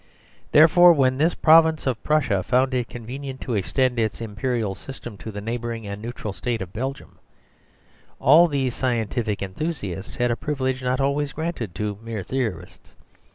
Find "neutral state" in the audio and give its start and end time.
6.01-6.59